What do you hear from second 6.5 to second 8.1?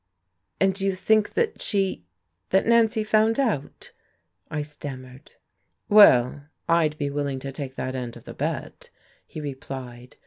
I'd be willing to take that